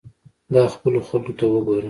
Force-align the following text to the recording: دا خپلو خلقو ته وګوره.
دا 0.53 0.61
خپلو 0.73 0.99
خلقو 1.07 1.33
ته 1.39 1.45
وګوره. 1.51 1.79